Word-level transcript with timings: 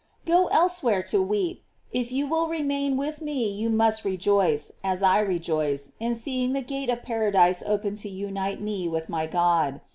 "* 0.17 0.25
Go 0.25 0.47
elsewhere 0.47 1.03
to 1.13 1.21
weep; 1.21 1.63
if 1.91 2.11
you 2.11 2.25
will 2.25 2.47
remain 2.47 2.97
with 2.97 3.21
me 3.21 3.47
you 3.47 3.69
must 3.69 4.03
rejoice, 4.03 4.71
as 4.83 5.03
I 5.03 5.19
rejoice, 5.19 5.91
in 5.99 6.15
seeing 6.15 6.53
the 6.53 6.63
gate 6.63 6.89
of 6.89 7.03
paradise 7.03 7.61
open 7.67 7.95
to 7.97 8.09
unite 8.09 8.59
me 8.59 8.87
with 8.89 9.09
my 9.09 9.27
God. 9.27 9.79